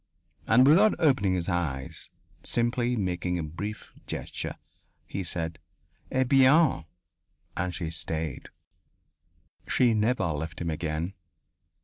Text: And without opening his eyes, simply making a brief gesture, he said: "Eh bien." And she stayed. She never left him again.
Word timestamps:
And 0.47 0.65
without 0.65 0.95
opening 0.99 1.35
his 1.35 1.47
eyes, 1.47 2.09
simply 2.43 2.95
making 2.95 3.37
a 3.37 3.43
brief 3.43 3.93
gesture, 4.07 4.55
he 5.05 5.23
said: 5.23 5.59
"Eh 6.11 6.23
bien." 6.23 6.85
And 7.55 7.71
she 7.75 7.91
stayed. 7.91 8.49
She 9.67 9.93
never 9.93 10.25
left 10.25 10.59
him 10.59 10.71
again. 10.71 11.13